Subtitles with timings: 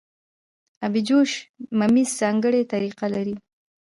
[0.87, 1.31] ابجوش
[1.79, 3.35] ممیز ځانګړې طریقه لري.